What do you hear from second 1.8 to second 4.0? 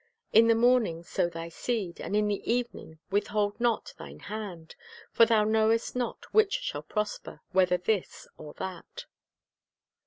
and in the evening" withhold not